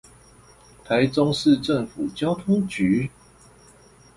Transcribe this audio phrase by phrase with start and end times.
[0.83, 3.11] 臺中市政府交通局